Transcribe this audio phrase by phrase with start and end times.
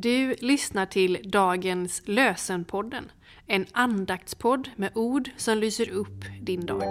[0.00, 3.10] Du lyssnar till dagens Lösenpodden,
[3.46, 6.82] en andaktspodd med ord som lyser upp din dag.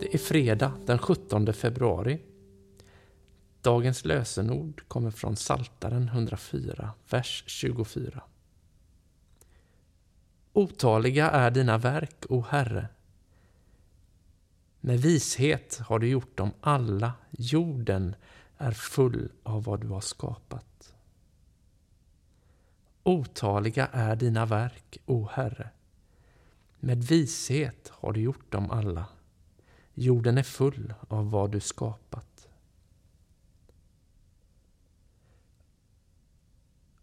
[0.00, 2.18] Det är fredag den 17 februari.
[3.66, 8.22] Dagens lösenord kommer från Saltaren 104, vers 24.
[10.52, 12.88] Otaliga är dina verk, o Herre.
[14.80, 18.16] Med vishet har du gjort dem alla, jorden
[18.58, 20.94] är full av vad du har skapat.
[23.02, 25.70] Otaliga är dina verk, o Herre.
[26.80, 29.04] Med vishet har du gjort dem alla,
[29.94, 32.48] jorden är full av vad du skapat.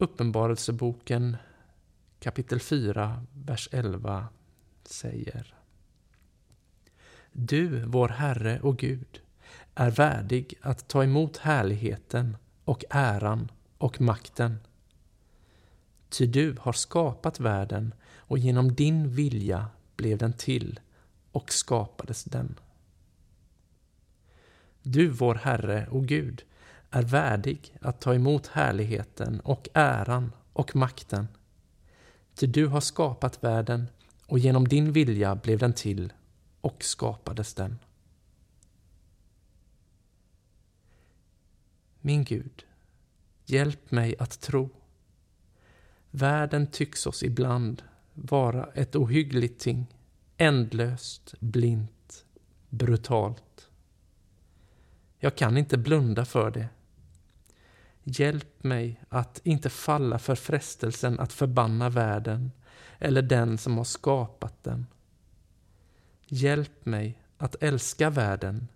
[0.04, 1.38] Uppenbarelseboken
[2.20, 4.28] kapitel 4, vers 11
[4.84, 5.56] säger
[7.32, 9.22] Du, vår Herre och Gud,
[9.76, 14.58] är värdig att ta emot härligheten och äran och makten.
[16.10, 20.80] Ty du har skapat världen och genom din vilja blev den till
[21.32, 22.60] och skapades den.
[24.82, 26.44] Du, vår Herre och Gud,
[26.94, 31.28] är värdig att ta emot härligheten och äran och makten.
[32.36, 33.88] Ty du har skapat världen
[34.26, 36.14] och genom din vilja blev den till
[36.62, 37.80] och skapades den.
[42.02, 42.66] Min Gud,
[43.46, 44.70] hjälp mig att tro.
[46.12, 49.86] Världen tycks oss ibland vara ett ohyggligt ting,
[50.38, 52.26] ändlöst, blint,
[52.70, 53.70] brutalt.
[55.20, 56.70] Jag kan inte blunda för det
[58.04, 62.52] Hjälp mig att inte falla för frestelsen att förbanna världen
[63.00, 64.88] eller den som har skapat den.
[66.28, 68.68] Hjälp mig att älska världen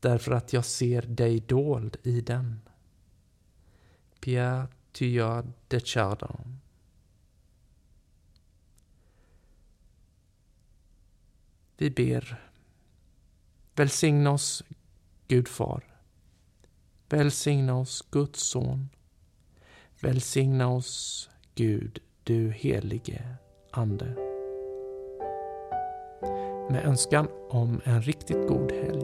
[0.00, 2.60] därför att jag ser dig dold i den.
[4.20, 6.60] Pierre Thuyard de Chardin
[11.76, 12.50] Vi ber.
[13.74, 14.64] Välsigna oss,
[15.28, 15.95] Gud Far
[17.08, 18.88] Välsigna oss, Guds son.
[20.00, 23.22] Välsigna oss, Gud, du helige
[23.70, 24.16] Ande.
[26.70, 29.02] Med önskan om en riktigt god helg.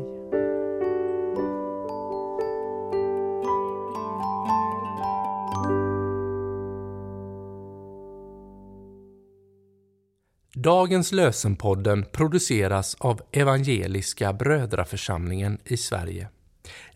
[10.54, 16.28] Dagens lösenpodden produceras av Evangeliska Brödraförsamlingen i Sverige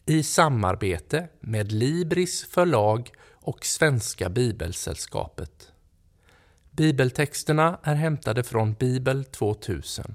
[0.06, 5.72] i samarbete med Libris förlag och Svenska Bibelsällskapet.
[6.70, 10.14] Bibeltexterna är hämtade från Bibel 2000.